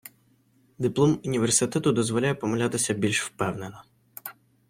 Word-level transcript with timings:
Диплом 0.77 1.19
університету 1.23 1.91
дозволяє 1.91 2.33
помилятися 2.35 2.93
більш 2.93 3.23
впевнено. 3.23 3.83